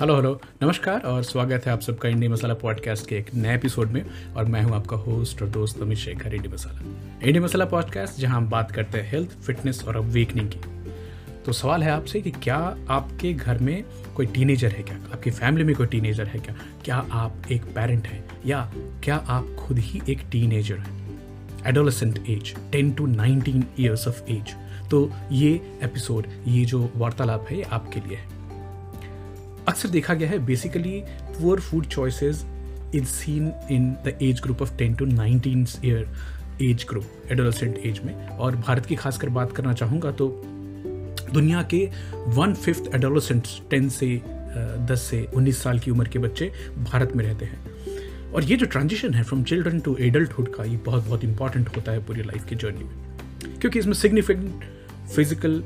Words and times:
Hello 0.00 0.14
hello 0.16 0.40
नमस्कार 0.62 1.00
और 1.00 1.22
स्वागत 1.22 1.66
है 1.66 1.72
आप 1.72 1.80
सबका 1.80 2.08
इंडिया 2.08 2.30
मसाला 2.30 2.54
पॉडकास्ट 2.54 3.08
के 3.08 3.16
एक 3.16 3.34
नए 3.34 3.54
एपिसोड 3.54 3.88
में 3.88 4.32
और 4.36 4.44
मैं 4.44 4.62
हूँ 4.62 4.76
आपका 4.76 4.96
होस्ट 4.96 5.42
और 5.42 5.48
दोस्त 5.48 5.82
Amit 5.82 5.98
Shekhar 5.98 6.34
India 6.34 6.54
Masala. 6.54 6.80
India 7.22 7.44
Masala 7.44 7.64
podcast 7.64 8.20
जहाँ 8.20 8.36
हम 8.36 8.50
बात 8.50 8.70
करते 8.70 8.98
हैं 8.98 9.10
हेल्थ 9.10 9.30
फिटनेस 9.30 9.84
और 9.84 9.96
अवेकनिंग 9.96 10.48
की। 10.48 10.60
तो 11.46 11.52
सवाल 11.52 11.82
है 11.82 11.90
आपसे 11.90 12.20
कि 12.20 12.30
क्या 12.30 12.76
आपके 12.90 13.32
घर 13.32 13.58
में 13.58 13.84
कोई 14.16 14.26
टीनेजर 14.26 14.68
है 14.68 14.82
क्या? 14.82 14.96
आपकी 14.96 15.30
फैमिली 15.30 15.64
में 15.64 15.76
कोई 15.76 15.86
टीनेजर 15.86 16.26
है 16.26 16.40
क्या? 16.40 16.54
क्या 16.84 16.96
आप 16.96 17.42
एक 17.50 17.62
पेरेंट 17.62 18.06
हैं? 18.06 18.24
या 18.46 18.72
क्या 19.04 19.16
आप 19.16 19.56
खुद 19.58 19.78
ही 19.78 20.02
एक 20.08 20.18
टीनेजर 20.30 20.78
हैं? 20.78 21.20
Adolescent 21.66 22.18
age 22.28 22.54
ten 22.72 22.92
to 22.92 23.06
19 23.06 23.62
years 23.80 24.08
of 24.08 24.22
age 24.30 24.54
तो 24.90 25.12
ये 25.32 25.78
एपिसोड 25.82 26.26
ये 26.46 26.64
जो 26.64 26.90
वार्तालाप 26.96 27.46
है, 27.50 27.56
ये 27.56 27.62
आपके 27.62 28.00
लिए 28.00 28.16
है। 28.16 28.39
अक्सर 29.70 29.88
देखा 29.88 30.14
गया 30.14 30.28
है 30.28 30.38
basically 30.46 31.02
poor 31.38 31.60
food 31.60 31.86
choices 31.86 32.44
is 32.94 33.04
seen 33.06 33.52
in 33.70 33.90
the 34.06 34.16
age 34.22 34.40
group 34.42 34.62
of 34.62 34.76
ten 34.78 34.94
to 34.94 35.04
nineteen 35.06 35.66
year 35.84 36.08
age 36.62 36.84
group 36.88 37.32
adolescent 37.32 37.76
age 37.86 38.00
में। 38.04 38.14
और 38.28 38.56
भारत 38.56 38.86
की 38.86 38.96
खासकर 38.96 39.28
बात 39.30 39.52
करना 39.56 39.72
चाहूँगा 39.72 40.10
तो 40.12 40.28
दुनिया 41.32 41.62
के 41.74 41.88
वन 42.36 42.54
फिफ्थ 42.54 42.94
एडोलसेंट्स 42.94 43.60
टेन 43.70 43.88
से 43.88 44.20
दस 44.86 45.02
से 45.10 45.22
उन्नीस 45.34 45.62
साल 45.62 45.78
की 45.78 45.90
उम्र 45.90 46.08
के 46.08 46.18
बच्चे 46.18 46.50
भारत 46.78 47.12
में 47.16 47.24
रहते 47.24 47.44
हैं। 47.44 48.32
और 48.32 48.44
ये 48.44 48.56
जो 48.56 48.66
ट्रांजिशन 48.66 49.14
है 49.14 49.22
फ्रॉम 49.22 49.42
चिल्ड्रन 49.44 49.80
टू 49.80 49.96
एडल्टहुड 50.00 50.54
का, 50.54 50.64
ये 50.64 50.76
बहुत 50.76 51.04
बहुत 51.04 51.24
इंपॉर्टेंट 51.24 51.68
होता 51.76 51.92
है 51.92 52.04
पूरी 52.06 52.22
लाइफ 52.22 52.44
की 52.48 52.56
जर्नी 52.56 52.84
में। 52.84 53.58
क्योंकि 53.60 53.78
इसमें 53.78 53.94
significant 53.94 54.64
physical 55.14 55.62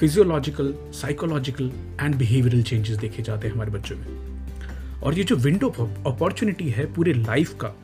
physiological 0.00 0.74
psychological 0.92 1.70
and 2.00 2.14
behavioural 2.14 2.62
changes 2.62 2.96
देखे 2.98 3.22
जाते 3.22 3.46
हैं 3.46 3.54
हमारे 3.54 3.70
बच्चों 3.70 3.96
में। 3.96 4.06
और 5.02 5.14
ये 5.14 5.24
जो 5.24 5.36
विंडो 5.36 5.68
अपॉर्चुनिटी 6.06 6.68
है 6.68 6.92
पूरे 6.94 7.12
लाइफ 7.12 7.54
का 7.54 7.74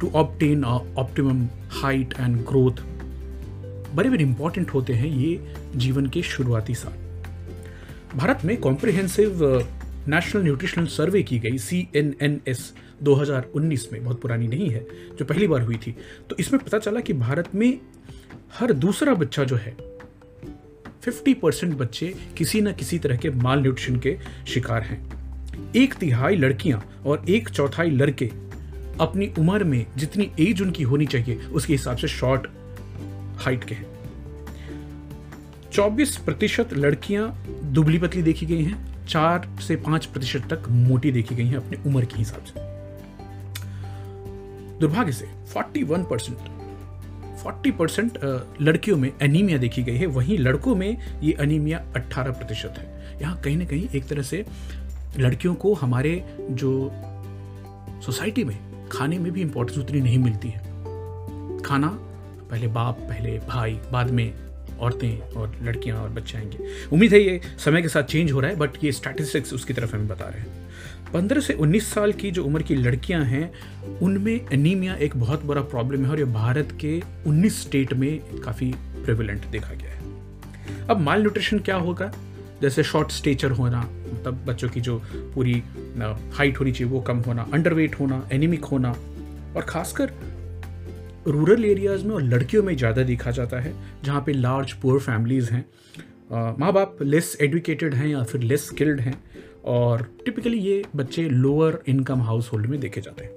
to 0.00 0.10
obtain 0.14 0.64
optimum 0.64 1.46
height 1.70 2.14
and 2.20 2.36
growth 2.46 2.82
बड़े 3.94 4.10
बड़े 4.10 4.22
इंपॉर्टेंट 4.24 4.70
होते 4.70 4.92
हैं 4.92 5.06
ये 5.06 5.54
जीवन 5.76 6.06
के 6.06 6.22
शुरुआती 6.22 6.74
साल। 6.74 8.18
भारत 8.18 8.44
में 8.44 8.56
कॉम्प्रिहेंसिव 8.56 9.44
नेशनल 10.08 10.42
न्यूट्रिशनल 10.42 10.86
सर्वे 10.86 11.22
की 11.22 11.38
गई 11.38 11.58
सी 11.58 11.88
एन 11.96 12.14
एन 12.22 12.40
एस 12.48 12.72
2019 13.02 13.86
में, 13.92 14.04
बहुत 14.04 14.20
पुरानी 14.20 14.48
नहीं 14.48 14.68
है, 14.70 14.86
जो 15.18 15.24
पहली 15.24 15.46
बार 15.46 15.62
हुई 15.62 15.76
थी। 15.76 15.94
तो 16.30 16.36
इसमें 16.40 16.62
पता 16.64 16.78
चला 16.78 17.00
कि 17.00 17.12
भारत 17.12 17.54
में 17.54 17.78
हर 18.58 18.72
दूसरा 18.72 19.14
बच्चा 19.14 19.44
जो 19.44 19.56
है 19.56 19.76
50 21.06 21.34
परसेंट 21.34 21.74
बच्चे 21.74 22.14
किसी 22.38 22.60
न 22.60 22.72
किसी 22.72 22.98
तरह 22.98 23.16
के 23.16 23.30
माल 23.30 23.60
न्यूट्रिशन 23.60 23.96
के 23.96 24.16
शिकार 24.46 24.82
हैं। 24.82 25.02
एक 25.76 25.94
तिहाई 25.94 26.36
लड़कियाँ 26.36 26.82
और 27.06 27.24
एक 27.28 27.48
चौथाई 27.48 27.90
लड़के 27.90 28.30
अपनी 29.00 29.26
उम्र 29.38 29.64
में 29.64 29.86
जितनी 29.96 30.30
एज 30.40 30.62
उनकी 30.62 30.82
होनी 30.82 31.06
चाहिए, 31.06 31.36
उसके 31.36 31.72
हिसाब 31.72 31.96
से 31.96 32.08
शॉर्ट 32.08 32.46
हाइट 33.36 33.64
के 33.64 33.74
हैं। 33.74 33.86
24 35.72 36.16
प्रतिशत 36.16 36.72
लड़कियाँ 36.72 37.28
दुबली 37.64 37.98
पतली 37.98 38.22
देखी 38.22 38.46
गई 38.46 38.62
हैं, 38.62 39.06
चार 39.06 39.48
से 39.60 39.76
पाँच 39.76 40.06
प्रतिशत 40.06 40.46
तक 40.52 40.68
मोटी 40.68 41.12
देखी 41.12 41.34
गई 41.34 41.46
हैं 41.46 41.56
अपनी 41.56 41.78
उम्र 41.86 42.04
के 42.04 42.18
हिसाब 42.18 42.44
से। 42.44 42.72
दुर्भाग्य 44.80 45.12
से 45.12 45.26
41 45.54 46.04
परसेंट 46.10 46.38
फोर्टी 47.44 47.70
परसेंट 47.70 48.18
लड़कियों 48.62 48.96
में 48.96 49.12
एनीमिया 49.22 49.58
देखी 49.58 49.82
गई 49.82 49.96
है। 49.96 50.06
वहीं 50.06 50.38
लड़कों 50.38 50.74
में 50.74 50.96
ये 51.22 51.32
अनीमिया 51.32 51.84
अट्ठारह 51.96 52.32
प्रतिशत 52.32 52.74
है। 52.78 53.18
यहाँ 53.22 53.40
कहीं 53.40 53.56
ना 53.56 53.64
कहीं 53.64 53.88
एक 53.94 54.06
तरह 54.06 54.22
से 54.22 54.44
लड़कियों 55.18 55.54
को 55.54 55.74
हमारे 55.74 56.24
जो 56.50 56.92
सोसाइटी 58.02 58.44
में 58.44 58.88
खाने 58.88 59.18
में 59.18 59.32
भी 59.32 59.40
इम्पोर्टेंस 59.40 59.78
उतनी 59.78 60.00
नहीं 60.00 60.18
मिलती 60.18 60.48
है। 60.48 60.58
खाना, 61.62 61.88
पहले 62.50 62.66
बाप, 62.66 62.98
पहले 62.98 63.38
भाई, 63.38 63.78
बाद 63.92 64.10
में 64.10 64.34
औरतें 64.80 65.32
और 65.32 65.56
लड़कियाँ 65.62 66.02
और 66.02 66.08
बच्चे 66.08 66.38
आएँगे। 66.38 66.58
उम्मीद 66.92 67.12
है 67.12 67.20
ये 67.20 67.40
समय 67.58 67.82
के 67.82 67.88
साथ 67.88 68.02
चेंज 68.02 68.32
हो 68.32 68.40
रहा 68.40 68.50
है 68.50 68.56
बट 68.56 68.84
ये 68.84 68.92
स्टैटिस्टिक्स 68.92 69.54
उसकी 69.54 69.74
तरफ़ 69.74 69.94
हमें 69.94 70.08
बता 70.08 70.24
रहे 70.24 70.40
हैं। 70.40 70.63
पंद्रह 71.14 71.40
से 71.40 71.52
उन्नीस 71.54 71.92
साल 71.94 72.12
की 72.12 72.30
जो 72.30 72.44
उम्र 72.44 72.62
की 72.62 72.74
लड़कियाँ 72.74 73.24
हैं, 73.24 73.50
उनमें 74.02 74.48
एनीमिया 74.52 74.94
एक 74.96 75.16
बहुत 75.16 75.44
बड़ा 75.46 75.60
प्रॉब्लम 75.64 76.04
है 76.04 76.10
और 76.10 76.18
ये 76.18 76.24
भारत 76.26 76.76
के 76.80 77.00
19 77.26 77.60
स्टेट 77.62 77.92
में 77.94 78.40
काफ़ी 78.44 78.72
प्रिविलेंट 79.04 79.46
देखा 79.46 79.74
गया 79.74 79.90
है। 79.90 80.86
अब 80.90 81.00
माल 81.00 81.20
न्यूट्रिशन 81.20 81.58
क्या 81.58 81.76
होगा? 81.76 82.12
जैसे 82.62 82.82
शॉर्ट 82.82 83.10
स्टेचर 83.10 83.50
होना 83.50 83.80
मतलब 83.80 84.44
बच्चों 84.46 84.68
की 84.68 84.80
जो 84.80 85.00
पूरी 85.34 85.52
हाइट 86.32 86.60
होनी 86.60 86.72
चाहिए, 86.72 86.92
वो 86.92 87.00
कम 87.00 87.18
होना 87.18 87.46
अंडरवेट 87.52 87.98
होना 88.00 88.28
एनीमिक 88.32 88.64
होना, 88.64 88.90
और 89.56 89.62
खासकर 89.68 90.12
रूरल 91.26 91.64
एरियाज़ 91.64 92.04
में 92.04 92.14
और 92.14 92.22
लड़कियों 92.22 92.62
में 92.62 92.76
ज़्यादा 92.76 93.02
देखा 93.02 93.30
जाता 93.30 93.60
है, 93.60 93.74
जहाँ 94.04 94.22
पे 94.26 94.32
लार्ज 94.32 94.72
पुअर 94.72 94.98
फैमिलीज़ 95.00 95.50
हैं। 95.50 95.64
माँ 96.58 96.72
बाप 96.72 96.98
लेस 97.02 97.36
एडुकेटेड 97.40 97.94
हैं 97.94 98.08
या 98.08 98.22
फिर 98.22 98.40
लेस 98.42 98.66
स्किल्ड 98.68 99.00
हैं 99.00 99.14
और 99.64 100.18
टिपिकली 100.24 100.58
ये 100.58 100.84
बच्चे 100.96 101.22
लोअर 101.22 101.78
इनकम 101.86 102.20
हाउस 102.20 102.52
होल्ड 102.52 102.66
में 102.66 102.80
देखे 102.80 103.00
जाते 103.00 103.24
हैं। 103.24 103.32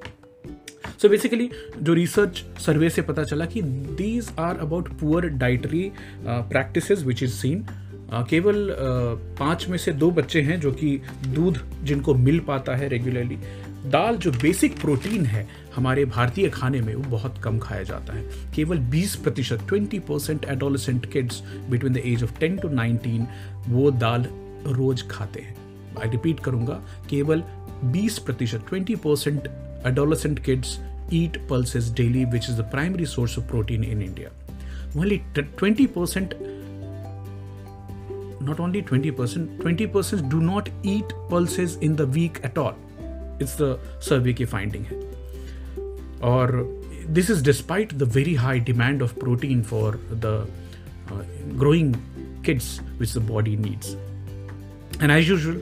सो 0.98 1.08
so 1.08 1.10
बेसिकली 1.10 1.50
जो 1.82 1.94
रिसर्च 1.94 2.46
सर्वे 2.60 2.90
से 2.90 3.02
पता 3.02 3.24
चला 3.24 3.46
कि 3.46 3.62
these 3.62 4.32
are 4.40 4.58
about 4.58 4.90
poor 4.90 5.26
dietary 5.26 5.92
practice 6.28 6.92
which 6.92 7.24
is 7.24 7.32
seen 7.32 7.66
केवल 8.14 8.70
uh, 8.70 9.40
पाँच 9.40 9.68
में 9.68 9.78
से 9.78 9.92
दो 9.92 10.12
बच्चे 10.12 10.42
हैं 10.42 10.60
जो 10.60 10.72
कि 10.72 11.02
दूध 11.28 11.60
जिनको 11.84 12.16
मिल 12.16 12.40
पाता 12.40 12.76
है 12.76 12.88
रेगुलरली 12.88 13.38
दाल 13.86 14.18
जो 14.18 14.32
बेसिक 14.32 14.82
प्रोटीन 14.82 15.26
है 15.26 15.48
हमारे 15.76 16.06
भारतीय 16.06 16.50
खाने 16.50 16.82
में 16.82 16.96
वो 16.96 17.04
बहुत 17.04 17.38
कम 17.38 17.60
खाया 17.60 17.84
जाता 17.84 18.14
है। 18.14 18.54
केवल 18.56 18.80
20 18.80 19.16
प्रतिशत 19.16 19.60
twenty 19.68 20.00
percent 20.00 20.46
adolescent 20.46 21.12
kids 21.12 21.44
between 21.70 21.94
the 21.94 21.98
age 21.98 22.24
of 22.24 22.40
10 22.40 22.62
to 22.62 22.70
19 22.70 23.22
वो 23.68 23.92
दाल 23.92 24.26
रोज 24.68 25.08
खाते 25.10 25.40
हैं। 25.40 25.67
आई 26.03 26.09
रिपीट 26.11 26.41
करूंगा 26.41 26.81
केवल 27.11 27.43
20 27.95 28.19
प्रतिशत 28.27 28.65
twenty 28.69 28.95
percent 29.07 29.49
adolescent 29.87 30.39
kids 30.45 30.79
eat 31.13 31.39
pulses 31.49 31.93
daily 31.97 32.25
which 32.33 32.49
is 32.51 32.59
the 32.61 32.69
primary 32.73 33.07
source 33.07 33.39
of 33.39 33.49
protein 33.49 33.85
in 33.85 34.03
India 34.03 34.31
only 35.01 35.21
twenty 35.37 35.87
percent 35.97 36.35
not 38.43 38.61
only 38.61 38.83
20%, 38.83 39.59
20% 39.59 40.29
do 40.29 40.41
not 40.41 40.69
eat 40.83 41.13
pulses 41.29 41.77
in 41.77 41.97
the 41.97 42.07
week 42.07 42.41
at 42.45 42.59
all. 42.59 42.75
It's 43.41 43.55
the 43.55 43.79
survey 44.01 44.35
की 44.35 44.47
finding 44.47 44.85
है 44.91 45.01
और 46.31 46.55
this 47.17 47.31
is 47.35 47.43
despite 47.43 47.95
the 47.99 48.09
very 48.17 48.35
high 48.35 48.59
demand 48.71 49.03
of 49.03 49.15
protein 49.19 49.63
for 49.63 49.99
the 50.25 50.35
uh, 51.13 51.23
growing 51.63 51.95
kids 52.45 52.81
which 52.99 53.13
the 53.13 53.23
body 53.31 53.57
needs. 53.57 53.97
And 55.01 55.11
as 55.11 55.29
usual, 55.29 55.57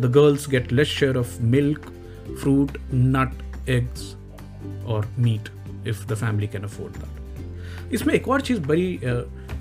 the 0.00 0.08
girls 0.18 0.46
get 0.46 0.72
less 0.72 0.86
share 0.86 1.16
of 1.16 1.40
milk, 1.40 1.90
fruit, 2.42 2.78
nut, 2.92 3.32
eggs 3.68 4.14
or 4.86 5.04
meat 5.16 5.50
if 5.84 6.06
the 6.06 6.16
family 6.16 6.48
can 6.54 6.64
afford 6.64 6.94
that. 6.94 7.12
इसमें 7.94 8.14
एक 8.14 8.28
और 8.28 8.40
चीज़ 8.40 8.60
बड़ी 8.66 8.98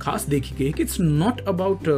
खास 0.01 0.25
देखी 0.29 0.55
गई 0.55 0.65
है 0.65 0.71
कि 0.73 0.83
it's 0.83 0.99
not 0.99 1.41
about 1.47 1.89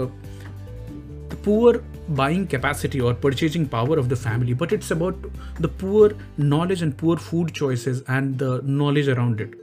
poor 1.45 1.83
buying 2.17 2.43
capacity 2.47 2.99
or 3.01 3.13
purchasing 3.13 3.63
power 3.71 3.95
of 4.01 4.05
the 4.09 4.15
family, 4.15 4.53
but 4.53 4.73
it's 4.75 4.91
about 4.91 5.25
the 5.59 5.67
poor 5.67 6.13
knowledge 6.37 6.81
and 6.81 6.93
poor 6.97 7.17
food 7.17 7.49
choices 7.53 7.97
and 8.17 8.37
the 8.43 8.51
knowledge 8.63 9.09
around 9.13 9.41
it. 9.45 9.57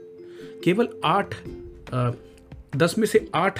केवल 0.63 0.89
आठ 1.05 1.33
दस 2.75 2.95
में 2.97 3.07
से 3.07 3.25
आठ 3.35 3.59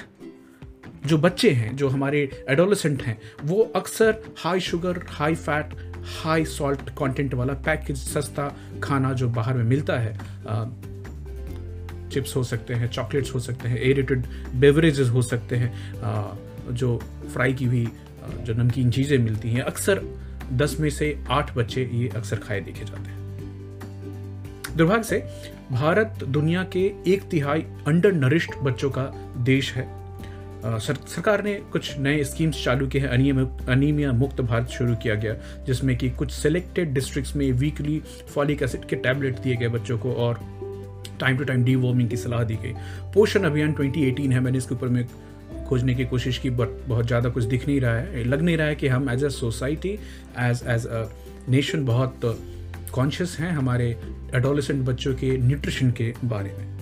जो 1.07 1.19
बच्चे 1.19 1.51
हैं, 1.51 1.77
जो 1.77 1.89
हमारे 1.89 2.45
एडोलसेंट 2.49 3.03
हैं, 3.03 3.19
वो 3.45 3.63
अक्सर 3.77 4.23
high 4.39 4.61
sugar 4.61 5.01
high 5.09 5.35
fat 5.35 5.75
high 6.23 6.45
salt 6.45 6.91
content 6.99 7.35
वाला 7.35 7.53
पैकेज 7.53 7.97
सस्ता 7.97 8.55
खाना 8.83 9.13
जो 9.13 9.29
बाहर 9.29 9.55
में 9.55 9.65
मिलता 9.65 9.99
है 9.99 10.15
चिप्स 12.11 12.37
हो 12.37 12.43
सकते 12.45 12.75
हैं 12.75 12.89
चॉकलेट्स 12.89 13.35
हो 13.35 13.41
सकते 13.41 13.69
हैं 13.69 13.79
एरेटेड 13.81 14.27
बेवरेजेस 14.55 15.09
हो 15.09 15.23
सकते 15.23 15.57
हैं 15.57 15.73
जो 16.75 16.97
फ्राई 17.33 17.53
की 17.55 17.65
हुई 17.65 17.87
जो 18.43 18.55
नमकीन 18.55 18.91
चीज़ें 18.91 19.19
मिलती 19.19 19.51
हैं, 19.51 19.63
अक्सर 19.63 20.03
दस 20.53 20.77
में 20.81 20.91
से 20.91 21.25
आठ 21.31 21.55
बच्चे 21.57 21.89
ये 21.93 22.09
अक्सर 22.09 22.37
खाए 22.37 22.61
देखे 22.61 22.85
जाते 22.85 23.11
हैं। 23.11 23.19
दुर्भाग्य 24.77 25.03
से 25.03 25.19
भारत 25.73 26.25
दुनिया 26.25 26.65
के 26.65 26.81
एक 27.07 27.23
तिहाई 27.31 27.63
अंडर 27.87 28.13
नरिश्ड 28.13 28.55
बच्चों 28.55 28.91
का 28.91 29.05
देश 29.45 29.73
है। 29.75 30.00
सर, 30.63 30.95
सरकार 31.09 31.43
ने 31.45 31.55
कुछ 31.73 31.99
नए 31.99 32.23
स्कीम्स 32.25 32.63
चालू 32.65 32.87
किए 32.87 33.01
हैं। 33.01 33.09
अनीमिया 33.69 34.13
मुक्त 34.13 34.41
भारत 34.43 34.69
शुरू 34.69 34.95
किया 34.95 35.15
गया 35.15 35.35
जिसमें 35.67 35.97
कि 35.99 36.11
कुछ 36.11 36.31
सिलेक्टेड 36.33 36.93
डिस्ट्रिक्ट्स 36.95 37.35
में 37.37 37.51
वीकली 37.55 37.99
फॉलिक 38.35 38.63
एसिड 38.63 38.85
के 38.85 38.97
टैबलेट 38.99 39.39
दिए 39.39 39.57
गए 39.57 39.69
बच्चों 39.69 39.99
को 39.99 40.13
और 40.17 40.41
टाइम 41.21 41.39
टू 41.39 41.45
टाइम 41.45 41.65
डी 41.65 41.75
की 42.09 42.17
सलाह 42.17 42.45
दी 42.45 42.55
गई। 42.55 42.73
पोषण 43.15 43.45
अभियान 43.45 43.73
2018 43.75 44.33
है। 44.33 44.41
मैंने 44.41 44.59
इसके 44.59 44.75
ऊपर 44.75 44.89
में 44.89 45.05
खोजने 45.69 45.95
की 45.95 46.05
कोशिश 46.05 46.39
की 46.39 46.51
बट 46.51 46.69
बहुत 46.89 47.07
ज़्यादा 47.07 47.29
कुछ 47.29 47.45
दिख 47.45 47.67
नहीं 47.67 47.81
रहा 47.81 47.97
है। 47.97 48.25
लग 48.25 48.43
नहीं 48.43 48.57
रहा 48.57 48.67
है 48.67 48.75
कि 48.75 48.89
हम 48.89 49.11
as 49.11 49.25
a 49.25 49.29
society 49.31 49.99
as 50.41 50.63
as 50.69 50.87
a 50.87 51.09
nation 51.49 51.85
बहुत 51.85 52.21
कॉन्शियस 52.93 53.37
हैं 53.41 53.51
हमारे 53.53 53.89
एडोलिसेंट 54.35 54.85
बच्चों 54.87 55.15
के 55.15 55.37
न्यूट्रिशन 55.39 55.91
के 55.91 56.13
बारे 56.25 56.53
में। 56.59 56.80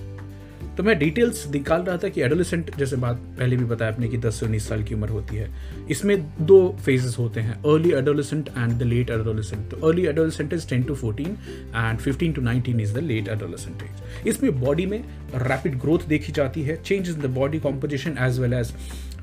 तो 0.78 0.82
मैं 0.84 0.98
डिटेल्स 0.98 1.46
निकाल 1.50 1.80
रहा 1.82 1.96
था 1.98 2.08
कि 2.08 2.20
एडोलिसेंट 2.22 2.70
जैसे 2.78 2.96
बात 2.96 3.16
पहले 3.38 3.56
भी 3.56 3.64
बताया 3.64 3.92
आपने 3.92 4.08
कि 4.08 4.18
10 4.18 4.34
से 4.34 4.44
उन्नीस 4.46 4.68
साल 4.68 4.82
की 4.82 4.94
उम्र 4.94 5.08
होती 5.08 5.36
है, 5.36 5.48
इसमें 5.90 6.46
दो 6.46 6.58
फेजेस 6.84 7.16
होते 7.18 7.40
हैं 7.40 7.54
early 7.64 7.92
adolescent 7.92 8.48
and 8.48 8.72
the 8.72 8.82
late 8.82 9.10
adolescent 9.10 9.68
तो 9.70 9.86
early 9.88 10.06
adolescent 10.06 10.52
is 10.52 10.66
10 10.66 10.86
to 10.88 10.96
14 10.96 11.26
and 11.74 11.98
15 12.00 12.34
to 12.34 12.42
19 12.42 12.80
is 12.80 12.94
the 12.94 13.02
late 13.04 13.28
adolescent 13.28 13.82
age 13.82 14.28
इसमें 14.28 14.60
बॉडी 14.60 14.86
में 14.86 14.98
रैपिड 15.44 15.78
ग्रोथ 15.80 16.06
देखी 16.08 16.32
जाती 16.32 16.62
है 16.62 16.76
changes 16.82 17.14
in 17.14 17.22
the 17.22 17.34
body 17.34 17.58
composition 17.60 18.18
as 18.26 18.38
well 18.40 18.54
as 18.54 18.72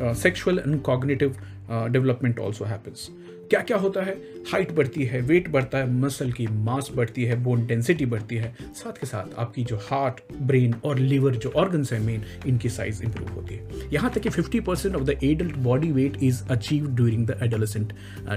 sexual 0.02 0.60
and 0.60 0.82
cognitive 0.82 1.36
development 1.72 2.40
also 2.40 2.66
happens 2.66 3.10
क्या 3.50 3.60
क्या 3.62 3.78
होता 3.78 4.02
है? 4.04 4.14
हाइट 4.52 4.72
बढ़ती 4.76 5.04
है 5.06 5.20
वेट 5.22 5.50
बढ़ता 5.52 5.78
है 5.78 5.92
मसल 5.94 6.32
की 6.32 6.48
मास 6.48 6.90
बढ़ती 6.96 7.24
है 7.24 7.36
बोन 7.44 7.66
डेंसिटी 7.68 8.06
बढ़ती 8.06 8.36
है। 8.36 8.54
साथ 8.76 9.00
के 9.00 9.08
साथ 9.08 9.40
आपकी 9.40 9.64
जो 9.64 9.76
हार्ट 9.84 10.22
ब्रेन 10.42 10.74
और 10.86 11.00
लीवर 11.00 11.36
जो 11.36 11.52
ऑर्गन्स 11.56 11.94
है 11.94 12.00
मेन 12.00 12.24
इनकी 12.48 12.70
साइज़ 12.70 13.04
इंप्रूव 13.04 13.30
होती 13.30 13.56
है। 13.56 13.90
यहाँ 13.94 14.12
तक 14.12 14.22
कि 14.22 14.30
50 14.30 14.62
percent 14.66 14.96
of 14.96 15.04
the 15.04 15.20
adult 15.24 15.56
body 15.58 15.92
weight 15.92 16.18
is 16.24 16.44
achieve 16.50 16.88
during 16.88 17.28
the 17.28 17.40
adolescent 17.44 17.94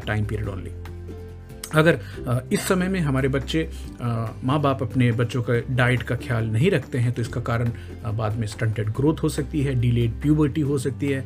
time 0.07 0.25
period 0.25 0.49
only 0.49 0.73
अगर 1.75 1.99
इस 2.53 2.61
समय 2.61 2.89
में 2.89 3.01
हमारे 3.01 3.29
बच्चे 3.29 3.69
माँ 4.03 4.61
बाप 4.61 4.83
अपने 4.83 5.11
बच्चों 5.13 5.43
का 5.43 5.61
डाइट 5.71 6.03
का 6.03 6.17
ख्याल 6.17 6.47
नहीं 6.47 6.71
रखते 6.71 6.99
हैं 6.99 7.13
तो 7.13 7.23
इसका 7.23 7.41
कारण 7.41 7.73
बाद 8.17 8.39
में 8.39 8.47
स्टंटेड 8.47 8.91
ग्रोथ 8.91 9.23
हो 9.23 9.29
सकती 9.29 9.63
है 9.63 9.75
डिलेड 9.81 10.21
प्यूबर्टी 10.23 10.61
हो 10.61 10.79
सकती 10.79 11.09
है 11.09 11.25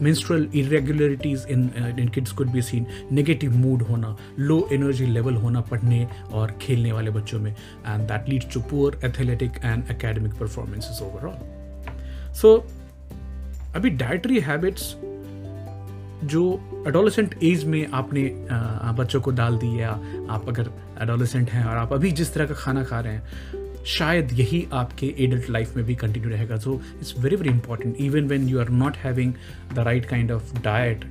menstrual 0.00 0.46
irregularities 0.52 1.44
in 1.44 1.70
uh, 1.70 1.92
in 1.96 2.08
kids 2.08 2.32
could 2.32 2.52
be 2.52 2.62
seen 2.62 2.86
negative 3.10 3.56
mood 3.64 3.82
होना 3.90 4.16
low 4.38 4.60
energy 4.78 5.06
level 5.16 5.40
होना 5.42 5.60
पढ़ने 5.70 6.06
और 6.32 6.58
खेलने 6.62 6.92
वाले 6.92 7.10
बच्चों 7.10 7.40
में 7.40 7.54
and 7.86 8.08
that 8.08 8.28
leads 8.28 8.50
to 8.54 8.62
poor 8.72 8.92
athletic 9.10 9.58
and 9.72 9.94
academic 9.96 10.38
performances 10.42 11.02
overall 11.08 11.40
so 12.42 12.60
अभी 13.74 13.90
डाइटरी 13.90 14.40
हैबिट्स 14.40 14.94
जो 16.24 16.42
एडोलेसेंट 16.88 17.34
एज 17.42 17.64
में 17.64 17.86
आपने 17.94 18.30
बच्चों 18.98 19.20
को 19.20 19.30
डाल 19.30 19.56
दी 19.58 19.80
या 19.80 19.90
आप 20.30 20.48
अगर 20.48 20.70
एडोलेसेंट 21.02 21.50
हैं 21.50 21.64
और 21.64 21.76
आप 21.76 21.92
अभी 21.92 22.10
जिस 22.10 22.34
तरह 22.34 22.46
का 22.46 22.54
खाना 22.54 22.84
खा 22.84 23.00
रहे 23.00 23.12
हैं 23.14 23.61
शायद 23.86 24.32
यही 24.32 24.66
आपके 24.72 25.14
एडल्ट 25.18 25.48
लाइफ 25.50 25.76
में 25.76 25.84
भी 25.86 25.94
कंटिन्यू 25.94 26.30
रहेगा. 26.30 26.56
So 26.56 26.80
it's 26.96 27.14
very 27.18 27.36
very 27.36 27.50
important 27.50 27.96
even 28.00 28.28
when 28.28 28.48
you 28.48 28.60
are 28.60 28.68
not 28.70 28.96
having 28.96 29.32
the 29.74 29.78
right 29.78 30.06
kind 30.06 30.32
of 30.32 30.54
diet 30.64 31.04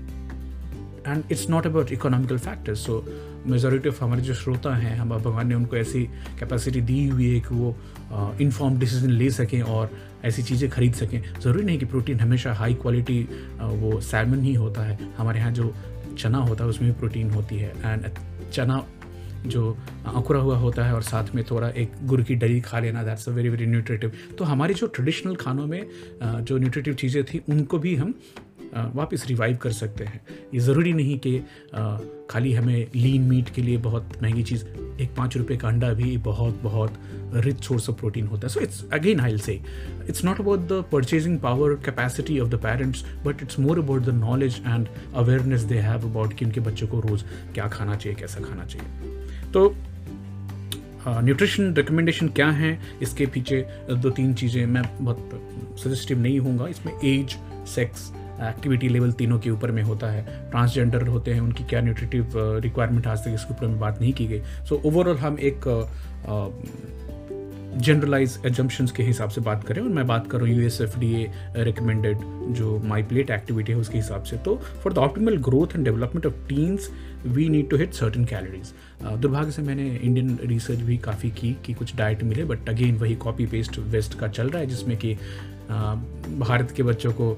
and 1.08 1.24
it's 1.32 1.50
not 1.50 1.68
about 1.68 1.92
economical 1.92 2.38
factors 2.38 2.86
so 2.86 3.04
majority 3.48 3.90
of 3.90 4.04
हमारे 4.04 4.22
जो 4.22 4.34
श्रोता 4.34 4.76
हैं, 4.76 4.96
हम 4.98 5.10
भगवान 5.10 5.48
ने 5.48 5.56
उनको 5.56 5.76
ऐसी 5.78 6.04
कैपेसिटी 6.40 6.82
दी 6.82 7.08
हुई 7.10 7.34
है 7.34 7.40
कि 7.40 7.56
वो 7.56 7.76
इन्फॉर्म 8.42 8.78
डिसीज़न 8.80 9.12
ले 9.12 9.30
सकें 9.32 9.62
और 9.62 9.92
ऐसी 10.26 10.44
चीज़ें 10.44 10.70
खरीद 10.70 10.94
सकें. 10.94 11.22
ज़रूरी 11.42 11.64
नहीं 11.66 11.78
कि 11.80 11.86
प्रोटीन 11.86 12.20
हमेशा 12.20 12.54
हाई 12.54 12.74
क्वालिटी 12.82 13.22
वो 13.62 14.00
सैलमन 14.02 14.42
ही 14.44 14.54
होता 14.54 14.82
है. 14.82 14.98
हमारे 15.18 15.40
यहाँ 15.40 15.52
जो 15.52 15.74
चना 16.18 16.38
होता 16.38 16.64
है, 16.64 16.70
उसमें 16.70 16.92
भी 16.92 17.00
प्रोटीन 17.00 17.30
होती 17.32 17.58
है. 17.58 17.74
एंड 17.86 18.08
चना 18.54 18.84
जो 19.46 19.72
अंकुरा 20.08 20.40
हुआ 20.40 20.58
होता 20.58 20.86
है 20.86 20.94
और 20.94 21.02
साथ 21.04 21.34
में 21.36 21.44
थोड़ा 21.52 21.70
एक 21.70 21.92
गुड़ 22.04 22.22
की 22.22 22.36
डली 22.36 22.60
खा 22.62 22.80
लेना 22.80 23.04
that's 23.04 23.30
a 23.30 23.32
very 23.32 23.50
very 23.50 23.66
nutritive 23.66 24.12
तो 24.38 24.46
हमारे 24.46 24.74
जो 24.74 24.88
ट्रेडिशनल 24.88 25.36
खानों 25.36 25.68
में 25.68 25.82
जो 26.22 26.58
न्यूट्रेटिव 26.58 26.94
चीज़ें 26.94 27.24
थी, 27.24 27.42
उनको 27.50 27.80
भी 27.80 27.96
हम 27.96 28.14
वापस 28.96 29.26
रिवाइव 29.28 29.58
कर 29.62 29.72
सकते 29.72 30.04
हैं। 30.04 30.22
ये 30.54 30.60
ज़रूरी 30.60 30.94
नहीं 30.94 31.18
कि 31.20 31.40
खाली 32.30 32.54
हमें 32.54 32.88
लीन 32.96 33.22
मीट 33.22 33.50
के 33.50 33.62
लिए 33.62 33.78
बहुत 33.78 34.12
महँगी 34.24 34.44
चीज़, 34.44 34.64
एक 35.02 35.14
पाँच 35.18 35.36
रुपये 35.38 35.58
का 35.58 35.68
अंडा 35.68 35.92
भी 35.94 36.16
बहुत 36.20 36.62
बहुत 36.64 36.94
रिच 37.36 37.64
सोर्स 37.64 37.90
ऑफ़ 37.90 37.98
प्रोटीन 38.00 38.28
होता 38.28 38.48
है। 38.48 38.54
सो 38.54 38.60
it's 38.60 38.84
again 38.94 39.20
I 39.20 39.38
say 39.38 39.54
it's 40.10 40.24
not 40.26 40.40
about 40.40 40.68
the 40.70 40.84
purchasing 40.92 41.40
power 41.40 41.74
capacity 41.86 42.40
of 42.40 42.50
the 42.50 42.62
parents 42.64 43.04
but 43.26 43.42
it's 43.44 43.60
more 43.60 43.80
about 43.80 44.02
the 44.02 44.14
knowledge 44.16 44.62
and 44.68 44.88
awareness 45.14 45.62
they 45.64 45.80
have 45.80 46.10
about 46.10 46.34
कि 46.34 46.46
उनके 46.46 46.60
बच्चों 46.62 46.88
को 46.88 47.00
रोज़ 47.00 47.24
क्या 47.54 47.68
खाना 47.68 47.96
चाहिए, 47.96 48.20
कैसा 48.20 48.42
खाना 48.42 48.66
चाहिए। 48.66 49.11
तो 49.54 49.74
न्यूट्रिशन 51.08 51.74
रिकमेंडेशन 51.74 52.28
क्या 52.30 52.50
है? 52.52 52.78
इसके 53.02 53.26
पीछे 53.26 53.62
दो 53.92 54.10
तीन 54.10 54.34
चीज़ें 54.34 54.66
मैं 54.66 54.84
बहुत 55.02 55.78
सजेस्टिव 55.84 56.20
नहीं 56.20 56.40
हूँ 56.40 56.70
इसमें 56.70 56.94
एज 57.06 57.38
सेक्स 57.70 58.12
एक्टिविटी 58.42 58.88
लेवल 58.90 59.12
तीनों 59.12 59.40
के 59.40 59.50
ऊपर 59.50 59.72
में 59.72 59.82
होता 59.84 60.08
है। 60.12 60.22
ट्रांसजेंडर 60.52 61.08
होते 61.08 61.34
हैं, 61.34 61.42
उनकी 61.42 61.64
क्या 61.64 61.82
न्यूट्रिटिव 61.82 62.34
रिक्वायरमेंट 62.64 63.08
आज 63.08 63.20
तक 63.20 63.34
इसके 63.36 63.54
ऊपर 63.54 63.68
में 63.68 63.80
बात 63.80 64.00
नहीं 64.02 64.14
की 64.14 64.28
गई। 64.28 64.42
सो 64.70 64.82
ओवरऑल 64.86 65.18
हम 65.18 65.38
एक 65.40 65.68
जनरलाइज 67.76 68.38
एजम्पन्स 68.46 68.92
के 68.92 69.04
हिसाब 69.04 69.30
से 69.30 69.42
बात 69.42 69.64
करें, 69.64 69.82
और 69.82 69.90
मैं 69.90 70.06
बात 70.08 70.28
करूँ 70.32 70.48
U 70.50 70.62
S 70.62 70.80
F 70.82 70.98
D 71.00 71.14
A 71.16 71.32
recommended 71.58 72.18
जो 72.56 72.78
माई 72.86 73.04
प्लेट 73.04 73.30
एक्टिविटी 73.30 73.72
है 73.72 73.78
उसके 73.78 73.98
हिसाब 73.98 74.24
से 74.24 74.38
तो 74.38 74.56
for 74.84 74.94
the 74.94 74.98
optimal 74.98 75.38
growth 75.44 75.76
and 75.76 75.84
development 75.86 76.26
of 76.26 76.48
teens 76.50 76.90
we 77.26 77.48
need 77.50 77.70
to 77.70 77.78
hit 77.78 77.94
certain 77.94 78.26
calories 78.26 78.74
दुर्भाग्य 79.22 79.52
से 79.52 79.62
मैंने 79.62 79.90
इंडियन 79.96 80.38
रिसर्च 80.44 80.80
भी 80.80 80.98
काफ़ी 80.98 81.30
की 81.32 81.56
कि 81.66 81.74
कुछ 81.74 81.96
डाइट 81.96 82.24
मिले 82.24 82.46
बट 82.46 82.70
अगेन 82.70 82.98
वही 82.98 83.16
कॉपी 83.16 83.46
पेस्ट 83.46 83.80
वेस्ट 83.80 84.20
का 84.20 84.28
चल 84.28 84.50
रहा 84.50 84.62
है, 84.62 84.68
जिसमें 84.68 84.98
कि 84.98 85.14
भारत 86.40 86.74
के 86.78 86.84
बच्चों 86.84 87.12
को 87.12 87.34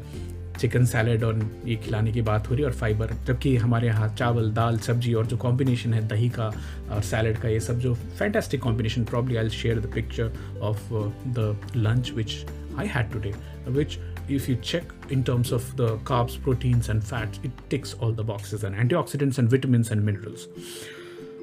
चिकन 0.63 0.85
सैलड 0.85 1.23
और 1.23 1.39
ये 1.65 1.75
खिलाने 1.85 2.11
की 2.11 2.21
बात 2.21 2.49
हो 2.49 2.55
रही 2.55 2.63
है 2.63 2.69
और 2.69 2.75
फाइबर 2.75 3.13
जबकि 3.27 3.55
हमारे 3.57 3.87
यहाँ 3.87 4.13
चावल, 4.15 4.51
दाल, 4.51 4.77
सब्ज़ी 4.87 5.13
और 5.13 5.25
जो 5.25 5.37
कॉम्बिनेशन 5.37 5.93
है, 5.93 6.07
दही 6.07 6.29
का 6.29 6.47
और 6.91 7.01
सैलड 7.03 7.37
का, 7.41 7.49
ये 7.49 7.59
सब 7.59 7.79
जो 7.79 7.93
fantastic 7.93 8.61
combination 8.61 9.03
probably 9.05 9.35
I 9.35 9.49
share 9.49 9.79
the 9.79 9.93
picture 9.93 10.59
of 10.61 10.89
the 11.37 11.55
lunch 11.75 12.11
which 12.15 12.43
I 12.79 12.87
had 12.95 13.11
today 13.13 13.33
which 13.69 13.99
if 14.33 14.45
you 14.47 14.53
check 14.67 14.91
in 15.13 15.23
terms 15.27 15.49
of 15.55 15.65
the 15.79 15.87
carbs, 16.09 16.35
proteins 16.43 16.89
and 16.91 17.03
fats, 17.07 17.39
it 17.47 17.57
ticks 17.71 17.89
all 17.95 18.13
the 18.19 18.23
boxes 18.29 18.61
and 18.63 18.77
antioxidants 18.83 19.39
and 19.41 19.49
vitamins 19.53 19.91
and 19.95 20.05
minerals. 20.09 20.45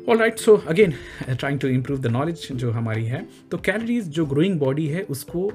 All 0.09 0.19
right 0.19 0.39
so 0.39 0.55
again 0.69 0.95
trying 1.31 1.59
to 1.61 1.69
improve 1.69 2.01
the 2.01 2.07
knowledge 2.07 2.47
जो 2.53 2.71
हमारी 2.73 3.05
है 3.07 3.21
तो 3.51 3.59
calories 3.67 4.09
जो 4.09 4.25
growing 4.27 4.59
body 4.61 4.87
है, 4.87 5.03
उसको 5.11 5.53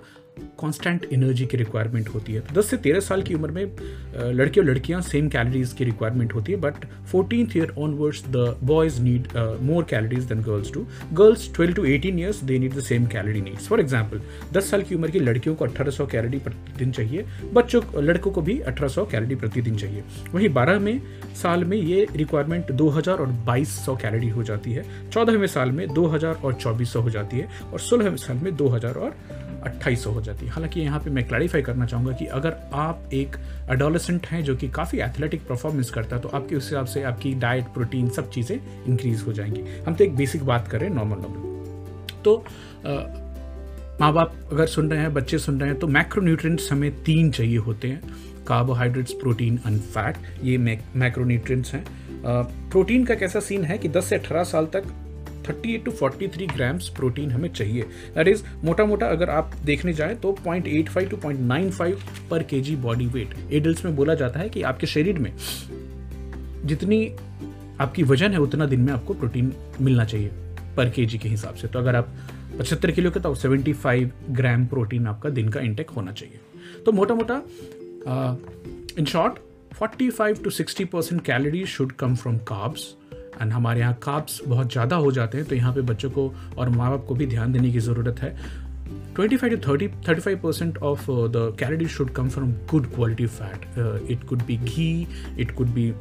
constant 0.59 1.05
energy 1.13 1.45
की 1.45 1.57
requirement 1.57 2.09
होती 2.09 2.33
है। 2.33 2.39
तो 2.41 2.53
10 2.53 2.69
से 2.69 2.77
13 2.79 2.99
साल 3.01 3.21
की 3.23 3.33
उम्र 3.33 3.51
में 3.51 4.33
लड़के 4.33 4.59
और 4.61 4.67
लड़कियाँ 4.67 5.01
सेम 5.01 5.27
कैलोरीज 5.29 5.73
की 5.73 5.83
रिक्वायरमेंट 5.83 6.33
होती 6.35 6.51
है 6.51 6.59
but 6.61 6.85
fourteen 7.11 7.49
year 7.55 7.73
onwards 7.77 8.23
the 8.27 8.55
boys 8.63 9.01
need 9.01 9.27
more 9.61 9.83
calories 9.89 10.23
than 10.25 10.41
girls 10.43 10.71
to 10.73 10.85
girls 11.13 11.47
12 11.55 11.75
to 11.75 11.85
18 11.85 12.19
years 12.19 12.43
they 12.43 12.59
need 12.59 12.73
the 12.75 12.81
same 12.83 13.05
calorie 13.07 13.41
needs 13.41 13.67
for 13.67 13.79
example 13.79 14.21
10 14.53 14.69
साल 14.71 14.81
की 14.83 14.95
उम्र 14.95 15.09
की 15.11 15.19
लड़कियों 15.19 15.55
को 15.55 15.65
1800 15.65 16.07
कैलोरी 16.11 16.39
प्रतिदिन 16.39 16.91
चाहिए, 16.91 17.25
बच्चों 17.53 17.81
लड़कों 18.03 18.31
को 18.31 18.41
भी 18.41 18.59
1800 18.61 19.05
कैलोरी 19.11 19.35
प्रतिदिन 19.35 19.75
चाहिए। 19.77 20.03
वहीं 20.33 20.49
बारह 20.53 20.79
में 20.79 21.01
साल 21.41 21.63
में 21.63 21.77
ये 21.77 22.05
रिक्वायरमेंट 22.15 22.71
2000 22.73 23.19
और 23.19 23.31
2200 23.47 23.95
कैलोरी 24.01 24.29
हो 24.29 24.43
जाती 24.43 24.73
है, 24.73 24.85
चौदहवें 25.09 25.47
साल 25.47 25.71
में 25.71 25.87
2000 25.89 26.43
और 26.43 26.53
2400 26.55 27.01
हो 27.01 27.09
जाती 27.09 27.37
है, 27.37 27.49
और 27.73 27.79
सोलहवें 27.79 28.17
साल 28.17 28.37
में 28.37 28.55
2000 28.57 28.97
और 28.97 29.15
अट्ठाईस 29.65 30.05
हो 30.07 30.21
जाती 30.21 30.45
है। 30.45 30.51
हालाँकि 30.51 30.81
यहाँ 30.81 30.99
पे 30.99 31.09
मैं 31.09 31.23
क्लैरिफाई 31.27 31.61
करना 31.61 31.85
चाहूँगा 31.85 32.11
कि 32.11 32.25
अगर 32.37 32.55
आप 32.73 33.09
एक 33.13 33.35
अडोलेसेंट 33.69 34.27
हैं 34.27 34.43
जो 34.43 34.55
कि 34.55 34.67
काफ़ी 34.69 34.99
एथलेटिक 34.99 35.47
परफॉर्मेंस 35.47 35.89
करता 35.89 36.15
है 36.15 36.21
तो 36.21 36.29
आपके 36.29 36.55
उस 36.55 36.69
हिसाब 36.69 36.85
से 36.85 37.03
आपकी 37.03 37.33
डाइट 37.39 37.73
प्रोटीन 37.73 38.09
सब 38.09 38.29
चीज़ें 38.29 38.55
इंक्रीज 38.87 39.23
हो 39.27 39.33
जाएँगी। 39.33 39.63
हम 39.87 39.95
तो 39.95 40.03
एक 40.03 40.15
बेसिक 40.15 40.43
बात 40.45 40.67
करें 40.67 40.89
नॉर्मल 40.89 41.17
नॉर्मल 41.17 42.21
तो 42.23 42.37
माँ 44.01 44.11
बाप 44.13 44.33
अगर 44.51 44.65
सुन 44.67 44.89
रहे 44.91 44.99
हैं, 44.99 45.13
बच्चे 45.13 45.37
सुन 45.39 45.59
रहे 45.59 45.69
हैं 45.69 45.79
तो 45.79 45.87
मैक्रोन्यूट्रिएंट्स 45.87 46.71
हमें 46.71 46.91
तीन 47.03 47.31
चाहिए 47.31 47.57
होते 47.57 47.87
हैं। 47.87 48.01
कार्बोहाइड्रेट्स 48.47 49.13
प्रोटीन 49.13 49.59
एंड 49.67 49.79
फैट 49.81 50.17
ये 50.43 50.57
मैक्रोन्यूट्रिएंट्स 50.57 51.73
हैं। 51.73 51.83
प्रोटीन 52.25 53.05
का 53.05 53.15
कैसा 53.15 53.39
सीन 53.39 53.63
है 53.63 53.77
कि 53.77 53.89
10 53.89 54.05
से 54.05 54.17
18 54.17 54.43
साल 54.43 54.65
तक 54.73 54.83
38 55.45 55.83
टू 55.85 55.91
43 55.93 56.53
ग्राम्स 56.53 56.89
प्रोटीन 56.89 57.31
हमें 57.31 57.49
चाहिए। 57.49 57.83
दैट 58.15 58.27
इज़ 58.27 58.43
मोटा 58.63 58.85
मोटा 58.85 59.07
अगर 59.07 59.29
आप 59.29 59.51
देखने 59.65 59.93
जाएँ 59.93 60.15
तो 60.15 60.35
0.85 60.47 61.09
टू 61.09 61.17
0.95 61.17 62.29
पर 62.29 62.43
केजी 62.43 62.75
बॉडी 62.77 63.05
वेट 63.07 63.35
एडल्ट 63.51 63.85
में 63.85 63.95
बोला 63.95 64.15
जाता 64.15 64.39
है 64.39 64.49
कि 64.49 64.61
आपके 64.63 64.87
शरीर 64.87 65.19
में 65.19 65.31
जितनी 66.65 67.05
आपकी 67.81 68.03
वज़न 68.03 68.31
है, 68.31 68.37
उतना 68.37 68.65
दिन 68.65 68.79
में 68.79 68.91
आपको 68.93 69.13
प्रोटीन 69.13 69.53
मिलना 69.81 70.05
चाहिए 70.05 70.29
पर 70.77 70.89
के 70.89 71.05
जी 71.05 71.17
के 71.17 71.29
हिसाब 71.29 71.55
से। 71.55 71.67
तो 71.67 71.79
अगर 71.79 71.95
आप 71.95 72.13
पचहत्तर 72.59 72.91
किलो 72.91 73.11
के 73.11 73.19
तो 73.19 73.33
सेवेंटी 73.35 73.73
फाइव 73.73 74.11
ग्राम 74.31 74.65
प्रोटीन 74.65 75.07
आपका 75.07 75.29
दिन 75.29 75.49
का 75.49 75.59
इंटेक 75.61 75.89
होना 75.89 76.11
चाहिए। 76.11 76.39
तो 76.85 76.91
मोटा 76.91 77.15
मोटा 77.15 77.41
in 78.99 79.05
short 79.05 79.39
forty 79.73 80.09
five 80.09 80.37
to 80.43 80.49
sixty 80.49 80.85
percent 80.85 81.21
calories 81.21 81.67
should 81.67 81.91
come 81.91 82.15
from 82.15 82.37
carbs 82.47 82.83
and 83.41 83.51
हमारे 83.51 83.79
यहाँ 83.79 83.93
काप्स 84.03 84.41
बहुत 84.47 84.71
ज़्यादा 84.71 84.95
हो 84.95 85.11
जाते 85.11 85.37
हैं 85.37 85.47
तो 85.47 85.55
यहाँ 85.55 85.73
पे 85.73 85.81
बच्चों 85.81 86.09
को 86.09 86.31
और 86.57 86.69
माँ 86.69 86.89
बाप 86.91 87.05
को 87.07 87.15
भी 87.15 87.27
ध्यान 87.27 87.53
देने 87.53 87.71
की 87.71 87.79
ज़रूरत 87.79 88.19
है। 88.19 88.35
25 89.15 89.43
to 89.51 89.57
30 89.57 89.87
35 90.07 90.35
percent 90.41 90.77
of 90.87 91.09
uh, 91.09 91.27
the 91.35 91.43
calories 91.59 91.91
should 91.91 92.13
come 92.15 92.29
from 92.29 92.51
good 92.71 92.89
quality 92.95 93.27
fat. 93.27 93.65
Uh, 93.77 94.13
it 94.15 94.27
could 94.29 94.45
be 94.47 94.57
ghee 94.65 95.07
it 95.37 95.55
could 95.59 95.73
be 95.77 95.91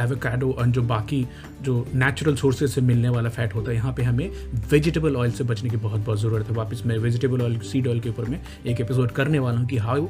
avocado 0.00 0.50
और 0.52 0.66
जो 0.66 0.82
बाकी 0.82 1.26
जो 1.62 1.74
नेचुरल 1.94 2.36
सोर्सेज 2.36 2.70
से 2.70 2.80
मिलने 2.80 3.08
वाला 3.08 3.28
फैट 3.28 3.54
होता 3.54 3.70
है 3.70 3.76
यहाँ 3.76 3.92
पे 3.92 4.02
हमें 4.02 4.28
वेजिटेबल 4.70 5.16
ऑयल 5.16 5.32
से 5.32 5.44
बचने 5.44 5.70
की 5.70 5.76
बहुत 5.76 6.00
बहुत 6.00 6.20
ज़रूरत 6.20 6.48
है। 6.48 6.54
वापस 6.54 6.82
मैं 6.86 6.98
वेजिटेबल 6.98 7.42
ऑयल 7.42 7.58
सीड 7.72 7.88
ऑयल 7.88 8.00
के 8.00 8.08
ऊपर 8.08 8.24
मैं 8.24 8.40
एक 8.66 8.80
एपिसोड 8.80 9.10
करने 9.10 9.38
वाला 9.38 9.58
हूँ 9.58 9.68
कि 9.68 9.76
how 9.76 10.06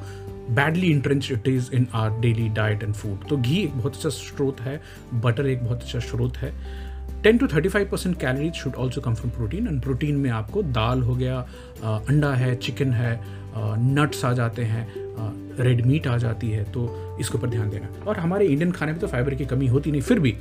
badly 0.51 0.91
entrench 0.91 1.31
it 1.33 1.49
is 1.49 1.71
in 1.75 1.87
our 1.95 2.19
daily 2.21 2.49
diet 2.49 2.83
and 2.83 2.95
food 2.95 3.29
तो 3.29 3.37
घी 3.37 3.63
एक 3.63 3.77
बहुत 3.79 3.95
अच्छा 3.97 4.09
स्रोत 4.09 4.61
है 4.61 4.81
बटर 5.15 5.47
एक 5.47 5.65
बहुत 5.65 5.83
अच्छा 5.83 5.99
स्रोत 5.99 6.37
है। 6.37 6.53
Ten 7.23 7.39
to 7.39 7.47
thirty 7.47 7.69
five 7.69 7.89
percent 7.91 8.19
calories 8.21 8.55
should 8.55 8.75
also 8.75 9.01
come 9.01 9.15
from 9.15 9.31
protein 9.31 9.67
and 9.67 9.81
protein 9.83 10.17
में 10.17 10.31
आपको 10.31 10.63
दाल 10.63 11.03
हो 11.03 11.15
गया 11.15 11.39
अंडा 11.85 12.33
है 12.35 12.55
चिकन 12.57 12.93
है 12.93 13.19
नट्स 13.57 14.25
आ 14.25 14.33
जाते 14.33 14.63
हैं। 14.65 15.04
रेड 15.59 15.85
मीट 15.87 16.07
आ 16.07 16.17
जाती 16.19 16.51
है 16.51 16.65
तो 16.73 17.17
इसके 17.21 17.39
ऊपर 17.39 17.49
ध्यान 17.49 17.71
देना। 17.71 17.89
और 18.07 18.19
हमारे 18.19 18.47
इंडियन 18.47 18.73
खाने 18.73 18.93
में 18.93 19.01
तो 19.01 19.07
फाइबर 19.07 19.35
की 19.35 19.45
कमी 19.47 19.67
होती 19.67 19.91
नहीं, 19.91 20.03
फिर 20.03 20.19
भी 20.21 20.35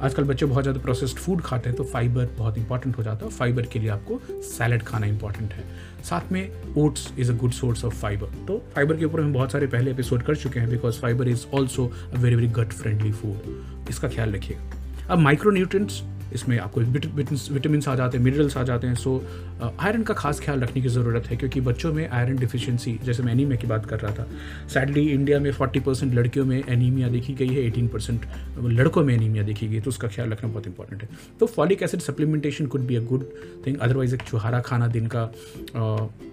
आजकल 0.00 0.24
बच्चे 0.24 0.46
बहुत 0.46 0.62
ज़्यादा 0.62 0.80
प्रोसेस्ड 0.80 1.16
फ़ूड 1.16 1.40
खाते 1.42 1.68
हैं 1.68 1.76
तो 1.78 1.84
फाइबर 1.84 2.28
बहुत 2.38 2.58
इंपॉर्टेंट 2.58 2.96
हो 2.98 3.02
जाता 3.02 3.26
है 3.26 3.30
फाइबर 3.32 3.66
के 3.66 3.78
लिए 3.78 3.88
आपको 3.90 4.20
सैलड 4.44 4.82
खाना 4.82 5.06
इंपॉर्टेंट 5.06 5.52
है। 5.52 5.64
साथ 6.04 6.32
में 6.32 6.74
oats 6.78 7.12
is 7.18 7.32
a 7.32 7.36
good 7.36 7.52
source 7.52 7.84
of 7.84 7.94
fibre 7.94 8.34
तो 8.48 8.62
फाइबर 8.74 8.96
के 8.96 9.04
ऊपर 9.04 9.20
हम 9.20 9.32
बहुत 9.32 9.52
सारे 9.52 9.66
पहले 9.66 9.90
एपिसोड 9.90 10.22
कर 10.22 10.36
चुके 10.36 10.60
हैं 10.60 10.68
because 10.70 11.00
fibre 11.00 11.28
is 11.28 11.46
also 11.54 11.86
a 11.86 12.18
very 12.18 12.36
very 12.36 12.48
gut 12.54 12.72
friendly 12.72 13.12
food 13.12 13.88
इसका 13.90 14.08
ख्याल 14.08 14.32
रखिएगा। 14.32 15.12
अब 15.12 15.18
माइक्रो 15.18 15.50
न्यूट्रिएंट्स 15.50 16.02
इसमें 16.32 16.58
आपको 16.58 16.80
विटामिन 16.80 17.82
आ 17.88 17.94
जाते 17.94 18.18
हैं 18.18 18.24
मिनरल्स 18.24 18.56
आ 18.56 18.62
जाते 18.64 18.86
हैं। 18.86 18.94
सो 18.96 19.12
आयरन 19.62 20.02
का 20.02 20.14
खास 20.14 20.40
ख्याल 20.40 20.60
रखने 20.60 20.82
की 20.82 20.88
ज़रूरत 20.88 21.26
है, 21.26 21.36
क्योंकि 21.36 21.60
बच्चों 21.60 21.92
में 21.92 22.08
आयरन 22.08 22.36
डिफिशियंसी 22.36 22.98
जैसे 23.04 23.22
मैं 23.22 23.32
एनीमिया 23.32 23.60
की 23.60 23.66
बात 23.66 23.86
कर 23.86 24.00
रहा 24.00 24.12
था 24.14 24.26
सैडली 24.68 25.06
इंडिया 25.08 25.38
में 25.40 25.50
40 25.52 25.80
परसेंट 25.80 26.14
लड़कियों 26.14 26.44
में 26.46 26.62
एनीमिया 26.62 27.08
देखी 27.08 27.34
गई 27.34 27.48
है 27.48 27.70
18 27.70 27.88
परसेंट 27.88 28.26
लड़कों 28.58 29.04
में 29.04 29.14
एनीमिया 29.14 29.42
देखी 29.44 29.68
गई 29.68 29.80
तो 29.80 29.90
उसका 29.90 30.08
ख्याल 30.08 30.30
रखना 30.30 30.50
बहुत 30.50 30.66
इंपॉर्टेंट 30.66 31.02
है। 31.02 31.08
तो 31.40 31.46
folic 31.46 31.82
acid 31.82 32.00
supplementation 32.00 32.66
could 32.66 32.86
be 32.86 32.96
a 32.96 33.00
good 33.04 33.24
thing 33.66 33.78
otherwise 33.78 34.14
एक 34.14 34.22
चुहारा 34.22 34.60
खाना, 34.60 34.86
दिन 34.88 35.06
का 35.06 35.26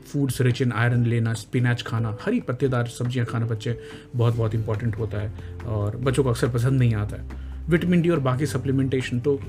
फूड्स 0.04 0.42
रिच 0.42 0.62
इन 0.62 0.72
आयरन 0.72 1.06
लेना 1.06 1.34
स्पिनैच 1.36 1.82
खाना, 1.84 2.18
हरी 2.22 2.40
पत्तेदार 2.42 2.88
सब्ज़ियाँ 2.90 3.26
खाना 3.26 3.46
बच्चे 3.46 3.78
बहुत 4.16 4.36
बहुत 4.36 4.56
इंपॉर्टेंट 4.56 4.98
होता 4.98 5.22
है, 5.22 5.32
और 5.68 5.98
बच्चों 5.98 6.24
को 6.24 6.30
अक्सर 6.30 6.50
पसंद 6.52 6.80
नहीं 6.80 6.96
आता 6.96 7.18
है। 7.18 7.42
विटामिन 7.70 8.02
डी 8.02 8.10
और 8.10 8.20
बाकी 8.22 8.46
सप्लीमेंटेशन 8.46 9.20
तो 9.20 9.40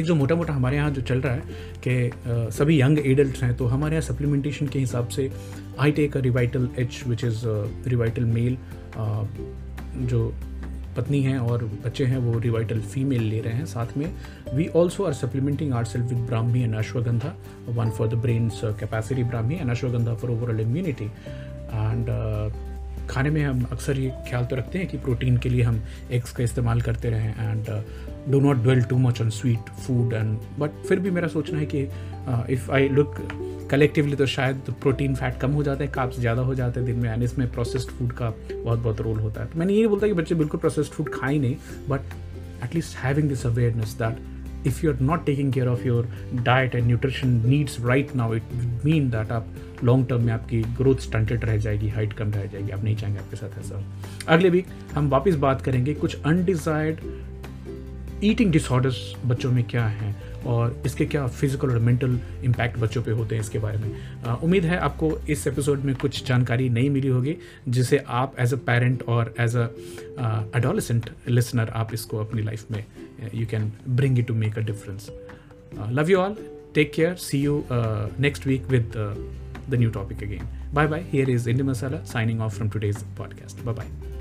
एक 0.00 0.06
जो 0.06 0.14
मोटा 0.14 0.34
मोटा 0.34 0.52
हमारे 0.52 0.76
यहाँ 0.76 0.90
जो 0.90 1.02
चल 1.02 1.20
रहा 1.20 1.32
है 1.34 1.42
कि 1.86 2.10
सभी 2.56 2.80
यंग 2.80 2.98
एडल्ट 3.06 3.42
हैं 3.42 3.54
तो 3.56 3.66
हमारे 3.66 3.96
यहाँ 3.96 4.06
सप्लीमेंटेशन 4.06 4.66
के 4.66 4.78
हिसाब 4.78 5.08
से 5.08 5.30
I 5.80 5.92
take 5.92 6.16
a 6.16 6.20
Revital 6.20 6.68
H 6.78 7.02
which 7.06 7.24
is 7.24 7.42
Revital 7.88 8.24
male 8.24 8.56
जो 10.08 10.32
पत्नी 10.96 11.22
हैं 11.22 11.38
और 11.38 11.64
बच्चे 11.84 12.04
हैं, 12.04 12.18
वो 12.18 12.38
रिवाइटल 12.38 12.80
फीमेल 12.80 13.22
ले 13.22 13.40
रहे 13.40 13.52
हैं 13.52 13.64
साथ 13.66 13.96
में। 13.96 14.06
We 14.54 14.66
also 14.76 15.04
are 15.04 15.12
supplementing 15.12 15.72
our 15.74 15.84
self 15.84 16.06
with 16.08 16.18
brahmi 16.26 16.62
and 16.62 16.74
ashwagandha 16.74 17.34
one 17.68 17.90
for 17.90 18.08
the 18.08 18.14
brain's 18.24 18.60
capacity 18.80 19.24
brahmi 19.24 19.54
and 19.54 19.70
ashwagandha 19.70 20.14
for 20.14 20.30
overall 20.30 20.60
immunity 20.60 21.04
and 21.04 22.06
खाने 23.10 23.30
में 23.30 23.42
हम 23.44 23.62
अक्सर 23.72 23.98
ये 23.98 24.10
ख्याल 24.28 24.44
तो 24.44 24.56
रखते 24.56 24.78
हैं 24.78 24.88
कि 24.88 24.98
प्रोटीन 24.98 25.36
के 25.36 25.48
लिए 25.48 25.62
हम 25.62 25.82
एग्स 26.10 26.32
का 26.32 26.44
इस्तेमाल 26.44 26.80
करते 26.80 27.10
रहें 27.10 27.50
and 27.50 27.66
do 28.28 28.40
not 28.40 28.56
dwell 28.56 28.82
too 28.82 28.98
much 28.98 29.20
on 29.20 29.30
sweet 29.30 29.70
food 29.86 30.12
and 30.12 30.38
but 30.58 30.70
फिर 30.88 30.98
भी 30.98 31.10
मेरा 31.10 31.28
सोचना 31.28 31.58
है 31.58 31.66
कि 31.66 31.82
इफ़ 32.54 32.70
आई 32.70 32.88
लुक 32.88 33.14
कलेक्टिवली 33.70 34.16
तो 34.16 34.26
शायद 34.26 34.56
प्रोटीन 34.70 35.14
फैट 35.14 35.40
कम 35.40 35.50
हो 35.50 35.62
जाते 35.62 35.84
हैं 35.84 35.92
काप्स 35.92 36.20
ज़्यादा 36.20 36.42
हो 36.42 36.54
जाते 36.54 36.80
हैं 36.80 36.86
दिन 36.86 36.96
में 36.96 37.12
एंड 37.12 37.22
इसमें 37.22 37.52
प्रोसेस्ड 37.52 37.88
फ़ूड 37.88 38.12
का 38.12 38.30
बहुत 38.64 38.78
बहुत 38.78 39.00
रोल 39.00 39.18
होता 39.18 39.40
है। 39.40 39.46
तो 39.46 39.58
मैंने 39.58 39.72
ये 39.72 39.86
बोलता 39.86 40.06
कि 40.06 40.12
बच्चे 40.12 40.34
बिल्कुल 40.34 40.60
प्रोसेस्ड 40.60 40.92
फ़ूड 40.92 41.08
खाए 41.14 41.38
नहीं 41.38 41.56
but 41.88 42.00
at least 42.64 42.96
having 42.96 43.28
this 43.28 43.46
awareness 43.46 43.96
that 44.02 44.33
if 44.64 44.82
you're 44.82 45.00
not 45.10 45.26
taking 45.26 45.50
care 45.52 45.68
of 45.68 45.84
your 45.84 46.02
diet 46.42 46.74
and 46.74 46.90
nutrition 46.92 47.32
needs 47.50 47.78
right 47.80 48.14
now, 48.20 48.28
it 48.38 48.54
mean 48.84 49.10
that 49.10 49.32
आप 49.32 49.46
लॉन्ग 49.84 50.06
टर्म 50.08 50.22
में 50.22 50.32
आपकी 50.32 50.60
ग्रोथ 50.62 50.96
स्टंटेड 50.96 51.44
रह 51.44 51.56
जाएगी 51.56 51.88
हाइट 51.88 52.12
कम 52.12 52.30
रह 52.30 52.46
जाएगी। 52.46 52.70
आप 52.70 52.84
नहीं 52.84 52.96
चाहेंगे 52.96 53.20
आपके 53.20 53.36
साथ 53.36 53.58
ऐसा। 53.58 53.82
अगले 54.28 54.50
वीक 54.50 54.66
हम 54.94 55.08
वापस 55.08 55.34
बात 55.34 55.62
करेंगे 55.62 55.94
कुछ 55.94 56.22
अनडिजायर्ड 56.22 57.00
ईटिंग 58.24 58.52
डिसऑर्डर्स 58.52 59.14
बच्चों 59.26 59.52
में 59.52 59.64
क्या 59.64 59.86
हैं। 59.86 60.16
और 60.46 60.82
इसके 60.86 61.06
क्या 61.06 61.26
फ़िज़िकल 61.26 61.70
और 61.70 61.78
मेंटल 61.78 62.18
इम्पैक्ट 62.44 62.78
बच्चों 62.78 63.02
पे 63.02 63.10
होते 63.10 63.34
हैं 63.34 63.42
इसके 63.42 63.58
बारे 63.58 63.78
में। 63.78 64.30
उम्मीद 64.32 64.64
है 64.64 64.78
आपको 64.78 65.10
इस 65.30 65.46
एपिसोड 65.46 65.84
में 65.84 65.94
कुछ 65.96 66.24
जानकारी 66.26 66.68
नहीं 66.68 66.90
मिली 66.90 67.08
होगी, 67.08 67.36
जिसे 67.68 67.98
आप 68.08 68.34
एज 68.40 68.54
अ 68.54 68.56
पेरेंट 68.66 69.02
और 69.08 69.34
एज 69.40 69.56
अ 69.56 69.66
अडोलसेंट 70.54 71.10
लिसनर 71.28 71.68
आप 71.74 71.94
इसको 71.94 72.18
अपनी 72.18 72.42
लाइफ 72.42 72.70
में 72.70 72.84
you 73.34 73.46
can 73.46 73.72
bring 73.88 74.18
it 74.18 74.26
to 74.26 74.34
make 74.34 74.58
a 74.58 74.62
difference 74.62 75.10
love 75.90 76.10
you 76.10 76.18
all 76.18 76.36
take 76.74 76.92
care 76.94 77.14
see 77.20 77.42
you 77.42 77.62
next 77.70 78.46
week 78.46 78.66
with 78.66 78.92
the 79.70 79.74
new 79.74 79.90
topic 79.90 80.22
again 80.22 80.72
bye 80.74 80.86
bye 80.86 81.06
here 81.12 81.30
is 81.30 81.48
India 81.50 81.70
Masala 81.70 82.02
signing 82.06 82.40
off 82.40 82.58
from 82.58 82.70
today's 82.70 83.04
podcast. 83.20 83.64
Bye 83.64 83.72
bye. 83.72 84.13